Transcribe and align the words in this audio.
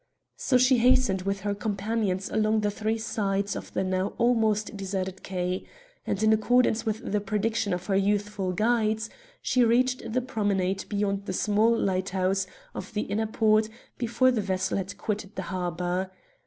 So 0.35 0.57
she 0.57 0.79
hastened 0.79 1.21
with 1.21 1.41
her 1.41 1.53
companions 1.53 2.27
along 2.31 2.61
the 2.61 2.71
three 2.71 2.97
sides 2.97 3.55
of 3.55 3.71
the 3.73 3.83
now 3.83 4.13
almost 4.17 4.75
deserted 4.75 5.21
quay, 5.21 5.63
and, 6.07 6.23
in 6.23 6.33
accordance 6.33 6.87
with 6.87 7.11
the 7.11 7.21
prediction 7.21 7.71
of 7.71 7.85
her 7.85 7.95
youthful 7.95 8.51
guides, 8.51 9.11
she 9.43 9.63
reached 9.63 10.11
the 10.11 10.21
promenade 10.21 10.85
beyond 10.89 11.27
the 11.27 11.33
small 11.33 11.77
lighthouse 11.77 12.47
of 12.73 12.91
the 12.95 13.01
inner 13.01 13.27
port 13.27 13.69
before 13.99 14.31
the 14.31 14.41
vessel 14.41 14.75
had 14.75 14.97
quitted 14.97 15.35
the 15.35 15.43
harbour. 15.53 16.09